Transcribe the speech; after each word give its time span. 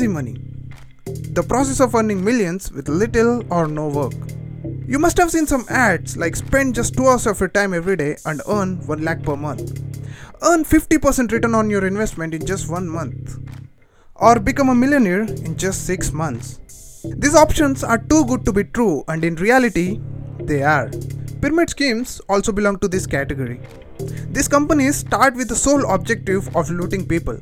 easy 0.00 0.08
money. 0.08 0.36
The 1.38 1.42
process 1.42 1.78
of 1.78 1.94
earning 1.94 2.24
millions 2.24 2.72
with 2.72 2.88
little 2.88 3.44
or 3.52 3.66
no 3.66 3.88
work. 3.88 4.14
You 4.86 4.98
must 4.98 5.18
have 5.18 5.30
seen 5.30 5.46
some 5.46 5.66
ads 5.68 6.16
like 6.16 6.36
spend 6.36 6.74
just 6.74 6.94
2 6.94 7.06
hours 7.06 7.26
of 7.26 7.38
your 7.38 7.50
time 7.50 7.74
every 7.74 7.96
day 7.96 8.16
and 8.24 8.40
earn 8.48 8.78
1 8.86 9.04
lakh 9.04 9.22
per 9.22 9.36
month. 9.36 9.82
Earn 10.42 10.64
50% 10.64 11.32
return 11.32 11.54
on 11.54 11.68
your 11.68 11.86
investment 11.86 12.32
in 12.32 12.46
just 12.46 12.70
1 12.70 12.88
month. 12.88 13.36
Or 14.14 14.40
become 14.40 14.70
a 14.70 14.74
millionaire 14.74 15.24
in 15.48 15.58
just 15.58 15.84
6 15.84 16.12
months. 16.12 17.04
These 17.04 17.34
options 17.34 17.84
are 17.84 17.98
too 17.98 18.24
good 18.24 18.46
to 18.46 18.54
be 18.54 18.64
true 18.64 19.04
and 19.08 19.22
in 19.22 19.34
reality, 19.34 20.00
they 20.38 20.62
are. 20.62 20.88
Pyramid 21.42 21.68
schemes 21.76 22.22
also 22.30 22.52
belong 22.52 22.78
to 22.78 22.88
this 22.88 23.06
category. 23.18 23.60
These 24.32 24.48
companies 24.48 24.96
start 24.96 25.34
with 25.34 25.48
the 25.48 25.62
sole 25.66 25.84
objective 25.98 26.54
of 26.56 26.70
looting 26.70 27.06
people. 27.06 27.40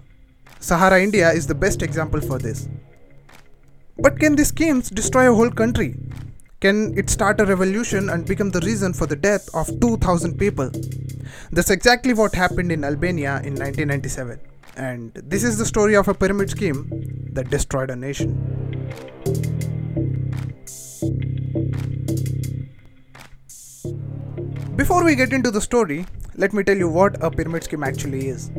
Sahara 0.61 1.03
India 1.03 1.31
is 1.31 1.47
the 1.47 1.55
best 1.55 1.83
example 1.83 2.21
for 2.21 2.39
this. 2.39 2.69
But 3.99 4.19
can 4.19 4.37
these 4.37 4.49
schemes 4.49 4.91
destroy 4.91 5.31
a 5.31 5.35
whole 5.35 5.51
country? 5.51 5.97
Can 6.61 6.97
it 6.99 7.09
start 7.09 7.41
a 7.41 7.45
revolution 7.45 8.09
and 8.09 8.27
become 8.27 8.51
the 8.51 8.61
reason 8.61 8.93
for 8.93 9.07
the 9.07 9.15
death 9.15 9.49
of 9.55 9.69
2000 9.81 10.37
people? 10.37 10.71
That's 11.53 11.71
exactly 11.71 12.15
what 12.15 12.35
happened 12.35 12.73
in 12.73 12.85
Albania 12.85 13.41
in 13.45 13.55
1997. 13.55 14.41
And 14.77 15.13
this 15.15 15.45
is 15.45 15.59
the 15.59 15.67
story 15.67 15.95
of 15.95 16.09
a 16.09 16.15
pyramid 16.15 16.51
scheme 16.51 17.31
that 17.33 17.51
destroyed 17.51 17.91
a 17.91 17.97
nation. 17.97 18.35
Before 24.77 25.05
we 25.05 25.17
get 25.17 25.33
into 25.33 25.51
the 25.51 25.61
story, 25.61 26.07
let 26.37 26.53
me 26.53 26.63
tell 26.63 26.77
you 26.77 26.89
what 26.89 27.23
a 27.23 27.31
pyramid 27.31 27.65
scheme 27.65 27.83
actually 27.83 28.29
is. 28.29 28.51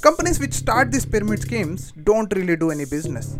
Companies 0.00 0.38
which 0.38 0.52
start 0.52 0.92
these 0.92 1.04
pyramid 1.04 1.42
schemes 1.42 1.92
don't 2.04 2.32
really 2.36 2.54
do 2.54 2.70
any 2.70 2.84
business. 2.84 3.36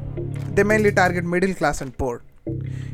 They 0.54 0.64
mainly 0.64 0.90
target 0.90 1.24
middle 1.24 1.54
class 1.54 1.80
and 1.82 1.96
poor. 1.96 2.22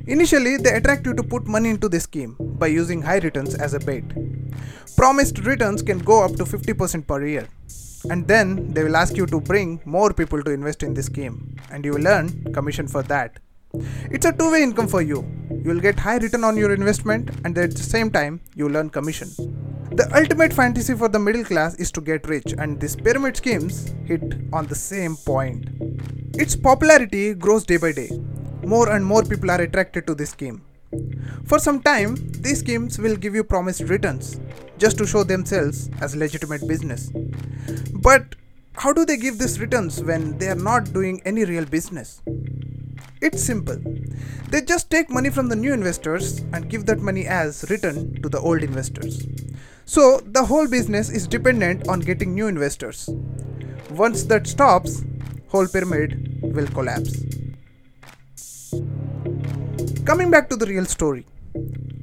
Initially, 0.06 0.58
they 0.58 0.74
attract 0.74 1.06
you 1.06 1.14
to 1.14 1.22
put 1.22 1.46
money 1.46 1.70
into 1.70 1.88
the 1.88 1.98
scheme 1.98 2.36
by 2.38 2.66
using 2.66 3.00
high 3.00 3.20
returns 3.20 3.54
as 3.54 3.72
a 3.72 3.80
bait. 3.80 4.04
Promised 4.98 5.38
returns 5.46 5.80
can 5.80 5.98
go 5.98 6.22
up 6.22 6.36
to 6.36 6.44
50% 6.44 7.06
per 7.06 7.26
year. 7.26 7.48
And 8.10 8.28
then 8.28 8.70
they 8.74 8.84
will 8.84 8.96
ask 8.96 9.16
you 9.16 9.24
to 9.26 9.40
bring 9.40 9.80
more 9.86 10.12
people 10.12 10.42
to 10.42 10.50
invest 10.50 10.82
in 10.82 10.92
this 10.92 11.06
scheme, 11.06 11.56
and 11.70 11.86
you 11.86 11.92
will 11.92 12.06
earn 12.06 12.52
commission 12.52 12.86
for 12.86 13.02
that. 13.04 13.38
It's 14.10 14.26
a 14.26 14.32
two 14.32 14.52
way 14.52 14.62
income 14.62 14.88
for 14.88 15.00
you. 15.00 15.24
You 15.50 15.70
will 15.70 15.80
get 15.80 15.98
high 15.98 16.18
return 16.18 16.44
on 16.44 16.58
your 16.58 16.74
investment, 16.74 17.30
and 17.46 17.56
at 17.56 17.70
the 17.70 17.82
same 17.82 18.10
time, 18.10 18.42
you 18.54 18.66
will 18.66 18.76
earn 18.76 18.90
commission. 18.90 19.63
The 19.96 20.10
ultimate 20.12 20.52
fantasy 20.52 20.94
for 20.94 21.08
the 21.08 21.20
middle 21.20 21.44
class 21.44 21.76
is 21.76 21.92
to 21.92 22.00
get 22.00 22.26
rich, 22.26 22.52
and 22.58 22.80
these 22.80 22.96
pyramid 22.96 23.36
schemes 23.36 23.94
hit 24.04 24.24
on 24.52 24.66
the 24.66 24.74
same 24.74 25.14
point. 25.14 25.68
Its 26.34 26.56
popularity 26.56 27.32
grows 27.32 27.64
day 27.64 27.76
by 27.76 27.92
day. 27.92 28.10
More 28.64 28.90
and 28.90 29.06
more 29.06 29.22
people 29.22 29.52
are 29.52 29.60
attracted 29.60 30.08
to 30.08 30.16
this 30.16 30.30
scheme. 30.30 30.62
For 31.44 31.60
some 31.60 31.80
time, 31.80 32.16
these 32.40 32.58
schemes 32.58 32.98
will 32.98 33.14
give 33.14 33.36
you 33.36 33.44
promised 33.44 33.82
returns 33.82 34.40
just 34.78 34.98
to 34.98 35.06
show 35.06 35.22
themselves 35.22 35.90
as 36.00 36.16
legitimate 36.16 36.66
business. 36.66 37.12
But 37.92 38.34
how 38.74 38.92
do 38.92 39.04
they 39.04 39.16
give 39.16 39.38
these 39.38 39.60
returns 39.60 40.02
when 40.02 40.38
they 40.38 40.48
are 40.48 40.56
not 40.70 40.92
doing 40.92 41.22
any 41.24 41.44
real 41.44 41.66
business? 41.66 42.20
It's 43.20 43.44
simple. 43.44 43.78
They 44.50 44.60
just 44.62 44.90
take 44.90 45.08
money 45.08 45.30
from 45.30 45.48
the 45.48 45.56
new 45.56 45.72
investors 45.72 46.40
and 46.52 46.68
give 46.68 46.84
that 46.86 46.98
money 46.98 47.26
as 47.26 47.64
return 47.70 48.20
to 48.22 48.28
the 48.28 48.40
old 48.40 48.64
investors. 48.64 49.24
So 49.84 50.20
the 50.20 50.44
whole 50.44 50.66
business 50.66 51.10
is 51.10 51.26
dependent 51.26 51.88
on 51.88 52.00
getting 52.00 52.34
new 52.34 52.46
investors. 52.46 53.08
Once 53.90 54.24
that 54.24 54.46
stops, 54.46 55.02
whole 55.48 55.66
pyramid 55.68 56.40
will 56.42 56.66
collapse. 56.68 57.24
Coming 60.04 60.30
back 60.30 60.48
to 60.50 60.56
the 60.56 60.66
real 60.66 60.86
story. 60.86 61.26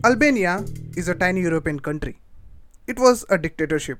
Albania 0.03 0.65
is 0.95 1.07
a 1.07 1.15
tiny 1.15 1.41
European 1.41 1.79
country. 1.79 2.19
It 2.87 2.97
was 2.99 3.25
a 3.29 3.37
dictatorship 3.37 3.99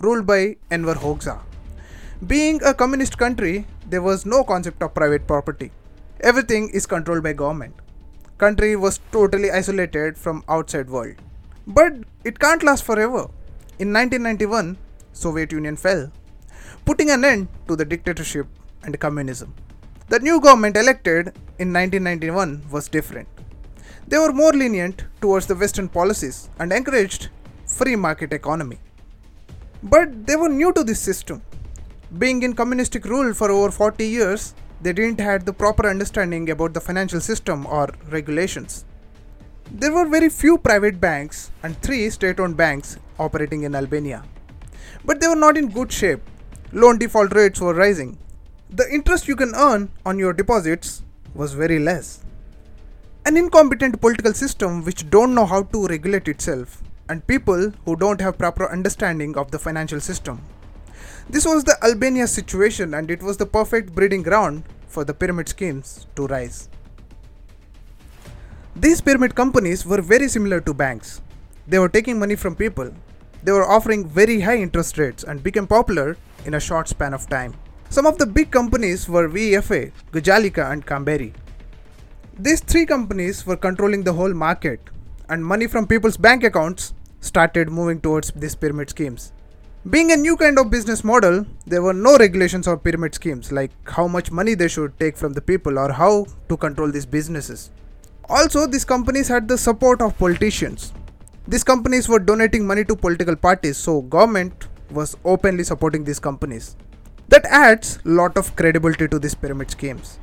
ruled 0.00 0.26
by 0.26 0.56
Enver 0.70 0.94
Hoxha. 0.94 1.40
Being 2.26 2.62
a 2.64 2.74
communist 2.74 3.16
country, 3.18 3.66
there 3.88 4.02
was 4.02 4.26
no 4.26 4.44
concept 4.44 4.82
of 4.82 4.94
private 4.94 5.26
property 5.26 5.72
everything 6.22 6.68
is 6.70 6.86
controlled 6.86 7.22
by 7.22 7.32
government 7.32 7.74
country 8.36 8.76
was 8.76 9.00
totally 9.10 9.50
isolated 9.50 10.18
from 10.18 10.44
outside 10.48 10.90
world 10.90 11.14
but 11.66 11.92
it 12.24 12.38
can't 12.38 12.62
last 12.62 12.84
forever. 12.84 13.30
In 13.78 13.92
1991 13.92 14.76
soviet 15.12 15.52
union 15.52 15.76
fell 15.76 16.10
putting 16.84 17.10
an 17.10 17.24
end 17.24 17.48
to 17.68 17.76
the 17.76 17.84
dictatorship 17.84 18.46
and 18.82 18.98
communism. 18.98 19.54
The 20.08 20.18
new 20.18 20.40
government 20.40 20.76
elected 20.76 21.28
in 21.58 21.72
1991 21.72 22.62
was 22.70 22.88
different. 22.88 23.28
They 24.08 24.18
were 24.18 24.32
more 24.32 24.52
lenient 24.52 25.04
towards 25.20 25.46
the 25.46 25.54
western 25.54 25.88
policies 25.88 26.50
and 26.58 26.72
encouraged 26.72 27.28
free 27.64 27.96
market 27.96 28.32
economy. 28.32 28.78
But 29.82 30.26
they 30.26 30.36
were 30.36 30.48
new 30.48 30.72
to 30.72 30.82
this 30.82 31.00
system. 31.00 31.42
Being 32.18 32.42
in 32.42 32.54
communistic 32.54 33.04
rule 33.04 33.32
for 33.34 33.50
over 33.50 33.70
40 33.70 34.04
years 34.06 34.54
they 34.82 34.92
didn't 34.92 35.20
have 35.20 35.44
the 35.44 35.52
proper 35.52 35.86
understanding 35.86 36.48
about 36.50 36.72
the 36.74 36.80
financial 36.80 37.20
system 37.20 37.66
or 37.66 37.90
regulations. 38.08 38.84
There 39.70 39.92
were 39.92 40.06
very 40.06 40.28
few 40.28 40.58
private 40.58 41.00
banks 41.00 41.50
and 41.62 41.80
three 41.80 42.10
state 42.10 42.40
owned 42.40 42.56
banks 42.56 42.98
operating 43.18 43.62
in 43.62 43.74
Albania. 43.74 44.24
But 45.04 45.20
they 45.20 45.28
were 45.28 45.36
not 45.36 45.56
in 45.56 45.68
good 45.68 45.92
shape. 45.92 46.20
Loan 46.72 46.98
default 46.98 47.34
rates 47.34 47.60
were 47.60 47.74
rising. 47.74 48.18
The 48.70 48.88
interest 48.92 49.28
you 49.28 49.36
can 49.36 49.54
earn 49.54 49.90
on 50.04 50.18
your 50.18 50.32
deposits 50.32 51.02
was 51.34 51.52
very 51.54 51.78
less. 51.78 52.24
An 53.26 53.36
incompetent 53.36 54.00
political 54.00 54.34
system 54.34 54.84
which 54.84 55.08
don't 55.10 55.34
know 55.34 55.46
how 55.46 55.62
to 55.62 55.86
regulate 55.86 56.28
itself 56.28 56.82
and 57.08 57.26
people 57.26 57.72
who 57.84 57.96
don't 57.96 58.20
have 58.20 58.38
proper 58.38 58.70
understanding 58.70 59.36
of 59.36 59.50
the 59.50 59.58
financial 59.58 60.00
system 60.00 60.40
this 61.28 61.46
was 61.46 61.62
the 61.62 61.76
Albania 61.84 62.26
situation 62.26 62.94
and 62.94 63.08
it 63.08 63.22
was 63.22 63.36
the 63.36 63.46
perfect 63.46 63.94
breeding 63.94 64.22
ground 64.22 64.64
for 64.88 65.04
the 65.04 65.14
pyramid 65.14 65.48
schemes 65.48 66.08
to 66.16 66.26
rise. 66.26 66.68
These 68.80 69.02
pyramid 69.02 69.34
companies 69.34 69.84
were 69.84 70.00
very 70.00 70.26
similar 70.26 70.58
to 70.62 70.72
banks. 70.72 71.20
They 71.66 71.78
were 71.78 71.90
taking 71.90 72.18
money 72.18 72.34
from 72.34 72.56
people. 72.56 72.90
They 73.42 73.52
were 73.52 73.70
offering 73.70 74.08
very 74.08 74.40
high 74.40 74.56
interest 74.56 74.96
rates 74.96 75.22
and 75.22 75.42
became 75.42 75.66
popular 75.66 76.16
in 76.46 76.54
a 76.54 76.60
short 76.60 76.88
span 76.88 77.12
of 77.12 77.28
time. 77.28 77.52
Some 77.90 78.06
of 78.06 78.16
the 78.16 78.24
big 78.24 78.50
companies 78.50 79.06
were 79.06 79.28
VFA, 79.28 79.92
Gjallica 80.12 80.72
and 80.72 80.86
Kamberi. 80.86 81.34
These 82.38 82.62
three 82.62 82.86
companies 82.86 83.44
were 83.44 83.56
controlling 83.56 84.02
the 84.02 84.14
whole 84.14 84.32
market 84.32 84.80
and 85.28 85.44
money 85.44 85.66
from 85.66 85.86
people's 85.86 86.16
bank 86.16 86.42
accounts 86.42 86.94
started 87.20 87.68
moving 87.68 88.00
towards 88.00 88.30
these 88.30 88.54
pyramid 88.54 88.88
schemes. 88.88 89.32
Being 89.90 90.10
a 90.10 90.16
new 90.16 90.38
kind 90.38 90.58
of 90.58 90.70
business 90.70 91.04
model, 91.04 91.44
there 91.66 91.82
were 91.82 91.92
no 91.92 92.16
regulations 92.16 92.66
or 92.66 92.78
pyramid 92.78 93.14
schemes 93.14 93.52
like 93.52 93.72
how 93.90 94.08
much 94.08 94.32
money 94.32 94.54
they 94.54 94.68
should 94.68 94.98
take 94.98 95.18
from 95.18 95.34
the 95.34 95.42
people 95.42 95.78
or 95.78 95.92
how 95.92 96.24
to 96.48 96.56
control 96.56 96.90
these 96.90 97.04
businesses. 97.04 97.70
Also, 98.30 98.66
these 98.66 98.84
companies 98.84 99.28
had 99.28 99.48
the 99.48 99.58
support 99.58 100.00
of 100.00 100.16
politicians. 100.16 100.92
These 101.48 101.64
companies 101.64 102.08
were 102.08 102.20
donating 102.20 102.66
money 102.66 102.84
to 102.84 102.94
political 102.94 103.34
parties, 103.34 103.76
so 103.76 104.02
government 104.02 104.68
was 104.90 105.16
openly 105.24 105.64
supporting 105.64 106.04
these 106.04 106.20
companies. 106.20 106.76
That 107.28 107.44
adds 107.46 107.98
lot 108.04 108.38
of 108.38 108.54
credibility 108.54 109.08
to 109.08 109.18
these 109.18 109.34
pyramid 109.34 109.70
schemes. 109.72 110.18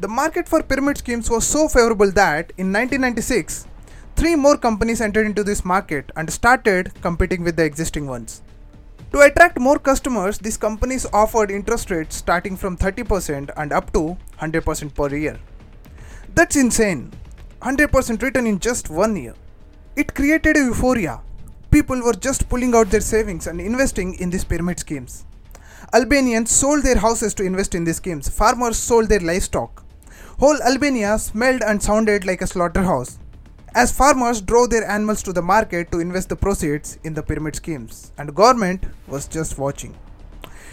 The 0.00 0.08
market 0.08 0.46
for 0.48 0.62
pyramid 0.62 0.98
schemes 0.98 1.30
was 1.30 1.46
so 1.46 1.66
favorable 1.66 2.12
that 2.12 2.52
in 2.58 2.72
1996 2.72 3.66
Three 4.20 4.36
more 4.36 4.58
companies 4.58 5.00
entered 5.00 5.24
into 5.24 5.42
this 5.42 5.64
market 5.64 6.12
and 6.14 6.30
started 6.30 6.92
competing 7.00 7.42
with 7.42 7.56
the 7.56 7.64
existing 7.64 8.06
ones. 8.06 8.42
To 9.12 9.20
attract 9.22 9.58
more 9.58 9.78
customers, 9.78 10.38
these 10.38 10.56
companies 10.56 11.04
offered 11.12 11.50
interest 11.50 11.90
rates 11.90 12.14
starting 12.14 12.56
from 12.56 12.76
30% 12.76 13.50
and 13.56 13.72
up 13.72 13.92
to 13.92 14.16
100% 14.38 14.94
per 14.94 15.14
year. 15.16 15.38
That's 16.34 16.54
insane! 16.54 17.10
100% 17.60 18.22
return 18.22 18.46
in 18.46 18.60
just 18.60 18.88
one 18.88 19.16
year. 19.16 19.34
It 19.96 20.14
created 20.14 20.56
a 20.56 20.60
euphoria. 20.60 21.20
People 21.72 22.00
were 22.02 22.14
just 22.14 22.48
pulling 22.48 22.72
out 22.74 22.90
their 22.90 23.00
savings 23.00 23.48
and 23.48 23.60
investing 23.60 24.14
in 24.14 24.30
these 24.30 24.44
pyramid 24.44 24.78
schemes. 24.78 25.24
Albanians 25.92 26.52
sold 26.52 26.84
their 26.84 26.98
houses 26.98 27.34
to 27.34 27.42
invest 27.42 27.74
in 27.74 27.82
these 27.82 27.96
schemes. 27.96 28.28
Farmers 28.28 28.76
sold 28.76 29.08
their 29.08 29.20
livestock. 29.20 29.84
Whole 30.38 30.62
Albania 30.62 31.18
smelled 31.18 31.62
and 31.62 31.82
sounded 31.82 32.24
like 32.24 32.42
a 32.42 32.46
slaughterhouse 32.46 33.18
as 33.74 33.92
farmers 33.92 34.40
drove 34.40 34.70
their 34.70 34.88
animals 34.88 35.22
to 35.22 35.32
the 35.32 35.42
market 35.42 35.90
to 35.92 36.00
invest 36.00 36.28
the 36.28 36.36
proceeds 36.36 36.98
in 37.04 37.14
the 37.14 37.22
pyramid 37.22 37.54
schemes 37.54 38.12
and 38.18 38.34
government 38.34 38.84
was 39.06 39.28
just 39.28 39.58
watching 39.58 39.92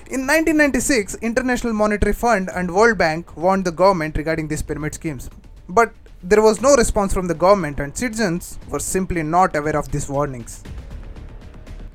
in 0.10 0.26
1996 0.26 1.16
international 1.16 1.74
monetary 1.74 2.14
fund 2.14 2.50
and 2.56 2.74
world 2.74 2.98
bank 2.98 3.36
warned 3.38 3.66
the 3.66 3.72
government 3.72 4.18
regarding 4.18 4.48
these 4.48 4.64
pyramid 4.64 4.94
schemes 4.94 5.30
but 5.70 5.94
there 6.24 6.42
was 6.42 6.62
no 6.62 6.76
response 6.76 7.14
from 7.14 7.28
the 7.28 7.34
government 7.36 7.80
and 7.80 7.96
citizens 7.96 8.58
were 8.70 8.80
simply 8.80 9.22
not 9.22 9.56
aware 9.56 9.78
of 9.78 9.92
these 9.92 10.10
warnings 10.10 10.64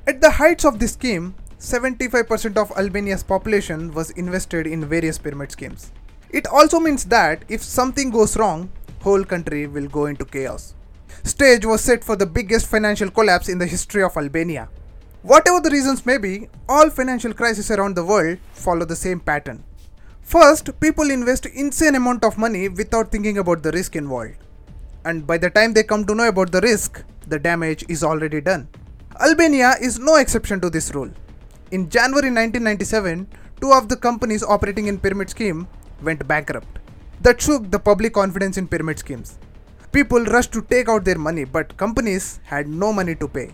at 0.07 0.21
the 0.21 0.29
heights 0.29 0.63
of 0.63 0.79
this 0.79 0.93
scheme 0.93 1.35
75% 1.63 2.57
of 2.57 2.71
Albania's 2.77 3.23
population 3.23 3.93
was 3.93 4.09
invested 4.11 4.67
in 4.67 4.83
various 4.83 5.17
pyramid 5.17 5.49
schemes. 5.49 5.93
It 6.29 6.45
also 6.45 6.77
means 6.77 7.05
that 7.05 7.45
if 7.47 7.63
something 7.63 8.09
goes 8.11 8.35
wrong, 8.35 8.69
whole 8.99 9.23
country 9.23 9.65
will 9.67 9.87
go 9.87 10.07
into 10.07 10.25
chaos. 10.25 10.75
Stage 11.23 11.65
was 11.65 11.81
set 11.81 12.03
for 12.03 12.15
the 12.15 12.25
biggest 12.25 12.67
financial 12.67 13.09
collapse 13.09 13.49
in 13.49 13.59
the 13.59 13.67
history 13.67 14.03
of 14.03 14.17
Albania. 14.17 14.69
Whatever 15.21 15.61
the 15.61 15.69
reasons 15.69 16.05
may 16.05 16.17
be, 16.17 16.49
all 16.67 16.89
financial 16.89 17.33
crises 17.33 17.71
around 17.71 17.95
the 17.95 18.03
world 18.03 18.39
follow 18.51 18.85
the 18.85 18.95
same 18.95 19.19
pattern. 19.19 19.63
First, 20.21 20.79
people 20.79 21.11
invest 21.11 21.45
insane 21.45 21.95
amount 21.95 22.23
of 22.23 22.37
money 22.37 22.67
without 22.69 23.11
thinking 23.11 23.37
about 23.37 23.63
the 23.63 23.71
risk 23.71 23.95
involved. 23.95 24.35
And 25.05 25.27
by 25.27 25.37
the 25.37 25.49
time 25.49 25.73
they 25.73 25.83
come 25.83 26.05
to 26.05 26.15
know 26.15 26.27
about 26.27 26.51
the 26.51 26.61
risk, 26.61 27.03
the 27.27 27.39
damage 27.39 27.85
is 27.87 28.03
already 28.03 28.41
done. 28.41 28.67
Albania 29.21 29.75
is 29.81 29.99
no 29.99 30.15
exception 30.15 30.59
to 30.61 30.69
this 30.69 30.93
rule. 30.93 31.11
In 31.71 31.89
January 31.89 32.29
1997, 32.29 33.27
two 33.61 33.71
of 33.71 33.87
the 33.89 33.95
companies 33.95 34.43
operating 34.43 34.87
in 34.87 34.97
pyramid 34.97 35.29
scheme 35.29 35.67
went 36.01 36.27
bankrupt. 36.27 36.79
That 37.21 37.41
shook 37.41 37.71
the 37.71 37.79
public 37.79 38.13
confidence 38.13 38.57
in 38.57 38.67
pyramid 38.67 38.99
schemes. 38.99 39.37
People 39.93 40.25
rushed 40.25 40.51
to 40.53 40.63
take 40.63 40.89
out 40.89 41.05
their 41.05 41.19
money, 41.19 41.43
but 41.43 41.77
companies 41.77 42.39
had 42.43 42.67
no 42.67 42.91
money 42.91 43.13
to 43.15 43.27
pay. 43.27 43.51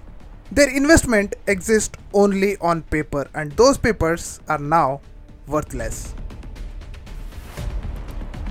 Their 0.53 0.69
investment 0.69 1.35
exists 1.47 1.99
only 2.13 2.55
on 2.57 2.81
paper, 2.83 3.27
and 3.35 3.51
those 3.51 3.77
papers 3.77 4.39
are 4.47 4.57
now 4.57 5.01
worthless. 5.47 6.15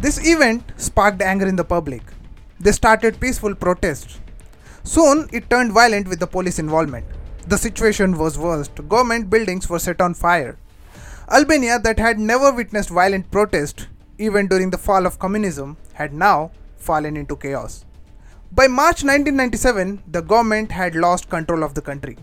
This 0.03 0.25
event 0.25 0.71
sparked 0.77 1.23
anger 1.23 1.47
in 1.49 1.57
the 1.57 1.65
public. 1.65 2.03
They 2.61 2.73
started 2.73 3.19
peaceful 3.19 3.55
protests. 3.55 4.21
Soon 4.85 5.27
it 5.33 5.49
turned 5.49 5.73
violent 5.73 6.09
with 6.09 6.21
the 6.21 6.27
police 6.27 6.59
involvement. 6.59 7.07
The 7.47 7.57
situation 7.57 8.19
was 8.19 8.39
worst. 8.39 8.87
Government 8.89 9.31
buildings 9.31 9.71
were 9.71 9.79
set 9.79 10.03
on 10.03 10.13
fire. 10.13 10.59
Albania, 11.31 11.79
that 11.79 11.99
had 11.99 12.19
never 12.19 12.53
witnessed 12.53 12.91
violent 12.91 13.31
protest 13.31 13.89
even 14.19 14.47
during 14.47 14.71
the 14.71 14.79
fall 14.79 15.07
of 15.07 15.19
communism, 15.19 15.79
had 15.95 16.13
now 16.13 16.51
fallen 16.79 17.17
into 17.17 17.37
chaos. 17.37 17.85
By 18.53 18.67
March 18.67 19.05
1997, 19.05 20.03
the 20.11 20.23
government 20.23 20.73
had 20.73 20.95
lost 20.95 21.29
control 21.29 21.63
of 21.63 21.75
the 21.75 21.83
country. 21.83 22.17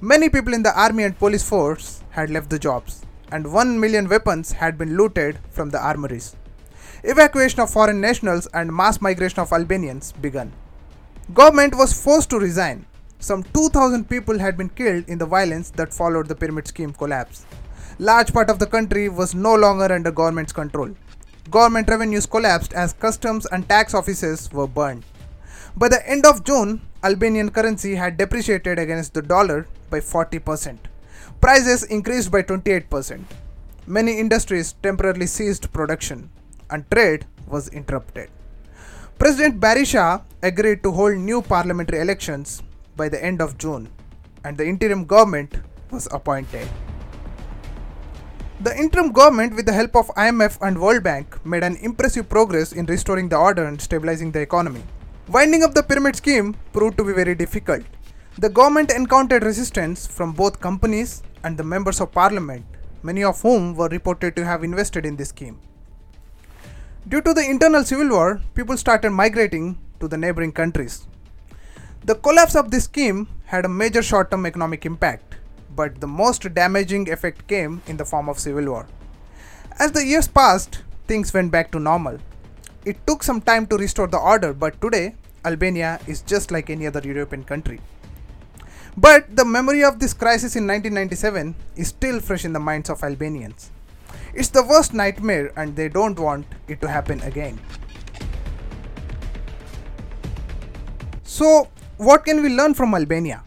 Many 0.00 0.28
people 0.28 0.54
in 0.54 0.62
the 0.62 0.78
army 0.80 1.02
and 1.04 1.18
police 1.18 1.46
force 1.46 2.02
had 2.10 2.30
left 2.30 2.50
the 2.50 2.58
jobs, 2.58 3.02
and 3.30 3.52
1 3.52 3.78
million 3.78 4.08
weapons 4.08 4.52
had 4.52 4.78
been 4.78 4.96
looted 4.96 5.38
from 5.50 5.70
the 5.70 5.78
armories. 5.78 6.34
Evacuation 7.04 7.60
of 7.60 7.70
foreign 7.70 8.00
nationals 8.00 8.46
and 8.54 8.74
mass 8.74 9.00
migration 9.00 9.40
of 9.40 9.52
Albanians 9.52 10.12
began. 10.12 10.52
Government 11.34 11.74
was 11.76 11.92
forced 11.92 12.30
to 12.30 12.38
resign. 12.38 12.86
Some 13.18 13.42
2000 13.42 14.08
people 14.08 14.38
had 14.38 14.56
been 14.56 14.68
killed 14.68 15.08
in 15.08 15.18
the 15.18 15.26
violence 15.26 15.70
that 15.70 15.94
followed 15.94 16.28
the 16.28 16.34
pyramid 16.34 16.66
scheme 16.66 16.92
collapse. 16.92 17.44
Large 17.98 18.32
part 18.32 18.50
of 18.50 18.58
the 18.58 18.66
country 18.66 19.08
was 19.08 19.34
no 19.34 19.54
longer 19.54 19.92
under 19.92 20.10
government's 20.10 20.52
control. 20.52 20.90
Government 21.50 21.88
revenues 21.88 22.26
collapsed 22.26 22.72
as 22.72 22.92
customs 22.92 23.46
and 23.46 23.68
tax 23.68 23.94
offices 23.94 24.50
were 24.52 24.66
burned. 24.66 25.04
By 25.76 25.88
the 25.88 26.08
end 26.08 26.24
of 26.24 26.44
June, 26.44 26.80
Albanian 27.02 27.50
currency 27.50 27.96
had 27.96 28.16
depreciated 28.16 28.78
against 28.78 29.12
the 29.14 29.22
dollar 29.22 29.66
by 29.90 30.00
40%. 30.00 30.78
Prices 31.40 31.82
increased 31.82 32.30
by 32.30 32.42
28%. 32.42 33.24
Many 33.86 34.18
industries 34.20 34.74
temporarily 34.82 35.26
ceased 35.26 35.72
production 35.72 36.30
and 36.70 36.88
trade 36.90 37.26
was 37.48 37.68
interrupted. 37.68 38.30
President 39.18 39.58
Berisha 39.60 40.22
agreed 40.42 40.82
to 40.84 40.92
hold 40.92 41.16
new 41.16 41.42
parliamentary 41.42 42.00
elections 42.00 42.62
by 42.96 43.08
the 43.08 43.22
end 43.22 43.40
of 43.40 43.58
June 43.58 43.88
and 44.44 44.56
the 44.56 44.66
interim 44.66 45.04
government 45.04 45.56
was 45.90 46.06
appointed. 46.12 46.68
The 48.60 48.76
interim 48.78 49.10
government, 49.12 49.56
with 49.56 49.66
the 49.66 49.72
help 49.72 49.96
of 49.96 50.06
IMF 50.08 50.58
and 50.60 50.80
World 50.80 51.02
Bank, 51.02 51.44
made 51.44 51.64
an 51.64 51.76
impressive 51.76 52.28
progress 52.28 52.72
in 52.72 52.86
restoring 52.86 53.28
the 53.28 53.36
order 53.36 53.64
and 53.64 53.80
stabilizing 53.80 54.30
the 54.30 54.40
economy. 54.40 54.82
Winding 55.26 55.64
up 55.64 55.74
the 55.74 55.82
pyramid 55.82 56.16
scheme 56.16 56.54
proved 56.72 56.96
to 56.98 57.04
be 57.04 57.12
very 57.12 57.34
difficult. 57.34 57.82
The 58.38 58.48
government 58.48 58.92
encountered 58.92 59.42
resistance 59.42 60.06
from 60.06 60.32
both 60.32 60.60
companies 60.60 61.22
and 61.42 61.58
the 61.58 61.64
members 61.64 62.00
of 62.00 62.12
parliament, 62.12 62.64
many 63.02 63.24
of 63.24 63.40
whom 63.40 63.74
were 63.74 63.88
reported 63.88 64.36
to 64.36 64.44
have 64.44 64.62
invested 64.62 65.04
in 65.04 65.16
this 65.16 65.30
scheme. 65.30 65.58
Due 67.08 67.22
to 67.22 67.34
the 67.34 67.44
internal 67.44 67.82
civil 67.82 68.10
war, 68.10 68.40
people 68.54 68.76
started 68.76 69.10
migrating 69.10 69.76
to 69.98 70.06
the 70.06 70.16
neighboring 70.16 70.52
countries. 70.52 71.08
The 72.04 72.14
collapse 72.14 72.54
of 72.54 72.70
this 72.70 72.84
scheme 72.84 73.28
had 73.46 73.64
a 73.64 73.68
major 73.68 74.02
short 74.02 74.30
term 74.30 74.46
economic 74.46 74.86
impact, 74.86 75.36
but 75.74 76.00
the 76.00 76.06
most 76.06 76.52
damaging 76.54 77.10
effect 77.10 77.46
came 77.48 77.82
in 77.86 77.96
the 77.96 78.04
form 78.04 78.28
of 78.28 78.38
civil 78.38 78.66
war. 78.66 78.86
As 79.78 79.92
the 79.92 80.04
years 80.04 80.28
passed, 80.28 80.82
things 81.06 81.32
went 81.32 81.50
back 81.50 81.70
to 81.72 81.80
normal. 81.80 82.18
It 82.84 83.06
took 83.06 83.22
some 83.22 83.40
time 83.40 83.66
to 83.68 83.76
restore 83.76 84.06
the 84.06 84.18
order, 84.18 84.52
but 84.52 84.80
today, 84.80 85.14
Albania 85.44 86.00
is 86.06 86.22
just 86.22 86.50
like 86.50 86.70
any 86.70 86.86
other 86.86 87.00
European 87.00 87.44
country. 87.44 87.80
But 88.96 89.34
the 89.34 89.44
memory 89.44 89.82
of 89.84 89.98
this 89.98 90.12
crisis 90.12 90.54
in 90.54 90.66
1997 90.66 91.54
is 91.76 91.88
still 91.88 92.20
fresh 92.20 92.44
in 92.44 92.52
the 92.52 92.60
minds 92.60 92.90
of 92.90 93.02
Albanians. 93.02 93.70
It's 94.34 94.48
the 94.48 94.62
worst 94.62 94.92
nightmare 94.92 95.52
and 95.56 95.74
they 95.74 95.88
don't 95.88 96.18
want 96.18 96.46
it 96.68 96.80
to 96.82 96.88
happen 96.88 97.20
again. 97.22 97.58
So, 101.22 101.68
what 101.96 102.24
can 102.24 102.42
we 102.42 102.50
learn 102.50 102.74
from 102.74 102.94
Albania? 102.94 103.42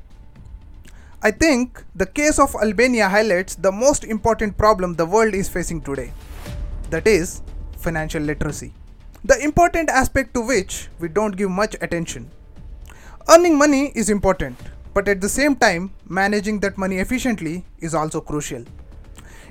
I 1.21 1.31
think 1.31 1.83
the 1.95 2.05
case 2.05 2.39
of 2.39 2.55
Albania 2.55 3.09
highlights 3.09 3.55
the 3.55 3.71
most 3.71 4.03
important 4.03 4.57
problem 4.57 4.95
the 4.95 5.05
world 5.05 5.33
is 5.33 5.49
facing 5.49 5.81
today 5.81 6.11
that 6.89 7.07
is, 7.07 7.41
financial 7.77 8.21
literacy. 8.21 8.73
The 9.23 9.39
important 9.43 9.89
aspect 9.89 10.33
to 10.35 10.41
which 10.41 10.87
we 10.99 11.07
don't 11.07 11.35
give 11.35 11.49
much 11.49 11.75
attention. 11.81 12.29
Earning 13.27 13.57
money 13.57 13.91
is 13.95 14.09
important, 14.09 14.57
but 14.93 15.07
at 15.07 15.19
the 15.19 15.29
same 15.29 15.55
time, 15.55 15.91
managing 16.07 16.59
that 16.59 16.77
money 16.77 16.99
efficiently 16.99 17.65
is 17.79 17.95
also 17.95 18.21
crucial. 18.21 18.63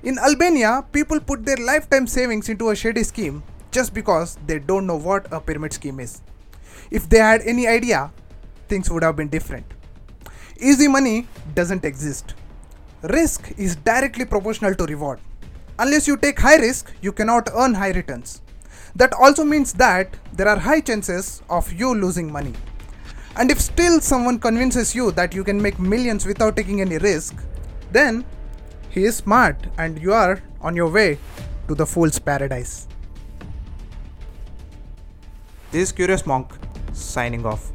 In 0.04 0.18
Albania, 0.18 0.84
people 0.92 1.18
put 1.18 1.44
their 1.44 1.56
lifetime 1.56 2.06
savings 2.06 2.48
into 2.48 2.70
a 2.70 2.76
shady 2.76 3.02
scheme 3.02 3.42
just 3.72 3.92
because 3.92 4.38
they 4.46 4.58
don't 4.60 4.86
know 4.86 4.96
what 4.96 5.26
a 5.32 5.40
pyramid 5.40 5.72
scheme 5.72 5.98
is. 5.98 6.22
If 6.90 7.08
they 7.08 7.18
had 7.18 7.42
any 7.42 7.66
idea, 7.66 8.12
things 8.68 8.88
would 8.90 9.02
have 9.02 9.16
been 9.16 9.28
different. 9.28 9.73
Easy 10.60 10.86
money 10.86 11.26
doesn't 11.54 11.84
exist. 11.84 12.34
Risk 13.02 13.52
is 13.56 13.76
directly 13.76 14.24
proportional 14.24 14.74
to 14.74 14.84
reward. 14.84 15.18
Unless 15.78 16.06
you 16.06 16.16
take 16.16 16.38
high 16.38 16.56
risk, 16.56 16.92
you 17.02 17.12
cannot 17.12 17.50
earn 17.54 17.74
high 17.74 17.90
returns. 17.90 18.40
That 18.94 19.12
also 19.14 19.44
means 19.44 19.72
that 19.74 20.16
there 20.32 20.48
are 20.48 20.56
high 20.56 20.80
chances 20.80 21.42
of 21.50 21.72
you 21.72 21.92
losing 21.94 22.30
money. 22.30 22.54
And 23.36 23.50
if 23.50 23.60
still 23.60 24.00
someone 24.00 24.38
convinces 24.38 24.94
you 24.94 25.10
that 25.12 25.34
you 25.34 25.42
can 25.42 25.60
make 25.60 25.80
millions 25.80 26.24
without 26.24 26.56
taking 26.56 26.80
any 26.80 26.98
risk, 26.98 27.34
then 27.90 28.24
he 28.90 29.04
is 29.04 29.16
smart 29.16 29.56
and 29.76 30.00
you 30.00 30.12
are 30.12 30.40
on 30.60 30.76
your 30.76 30.88
way 30.88 31.18
to 31.66 31.74
the 31.74 31.84
fool's 31.84 32.20
paradise. 32.20 32.86
This 35.72 35.88
is 35.88 35.92
Curious 35.92 36.24
Monk 36.24 36.52
signing 36.92 37.44
off. 37.44 37.72